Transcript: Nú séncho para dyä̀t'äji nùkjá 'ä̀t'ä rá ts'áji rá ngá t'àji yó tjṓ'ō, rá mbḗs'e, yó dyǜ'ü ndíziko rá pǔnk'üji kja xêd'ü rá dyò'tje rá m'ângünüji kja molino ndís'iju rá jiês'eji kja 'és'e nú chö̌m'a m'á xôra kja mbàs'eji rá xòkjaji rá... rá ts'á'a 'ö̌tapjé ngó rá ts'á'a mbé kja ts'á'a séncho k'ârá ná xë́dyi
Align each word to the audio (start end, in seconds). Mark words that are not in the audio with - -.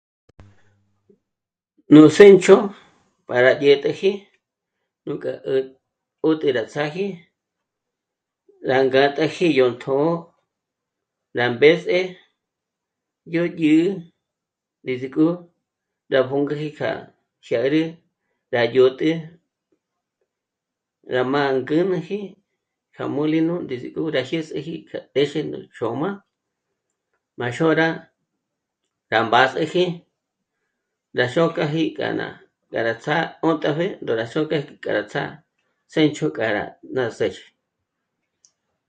Nú 1.93 2.01
séncho 2.17 2.55
para 3.29 3.51
dyä̀t'äji 3.61 4.11
nùkjá 5.05 5.33
'ä̀t'ä 6.25 6.49
rá 6.57 6.63
ts'áji 6.71 7.07
rá 8.69 8.77
ngá 8.87 9.03
t'àji 9.15 9.47
yó 9.59 9.67
tjṓ'ō, 9.81 10.09
rá 11.37 11.45
mbḗs'e, 11.55 11.99
yó 13.33 13.43
dyǜ'ü 13.57 13.85
ndíziko 14.83 15.25
rá 16.13 16.19
pǔnk'üji 16.29 16.69
kja 16.77 16.89
xêd'ü 17.47 17.83
rá 18.53 18.61
dyò'tje 18.73 19.11
rá 21.13 21.21
m'ângünüji 21.31 22.19
kja 22.93 23.03
molino 23.15 23.55
ndís'iju 23.65 24.01
rá 24.15 24.21
jiês'eji 24.29 24.75
kja 24.89 24.99
'és'e 25.17 25.41
nú 25.51 25.59
chö̌m'a 25.75 26.09
m'á 27.37 27.47
xôra 27.57 27.87
kja 29.09 29.17
mbàs'eji 29.27 29.85
rá 31.19 31.25
xòkjaji 31.33 31.83
rá... 31.99 32.27
rá 32.87 32.93
ts'á'a 33.03 33.23
'ö̌tapjé 33.43 33.85
ngó 34.01 34.11
rá 34.19 34.25
ts'á'a 34.31 34.43
mbé 34.47 34.57
kja 34.83 34.93
ts'á'a 35.11 35.29
séncho 35.93 36.27
k'ârá 36.37 36.63
ná 36.95 37.03
xë́dyi 37.17 37.43